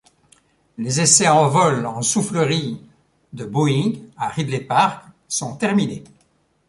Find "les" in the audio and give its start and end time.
0.79-0.99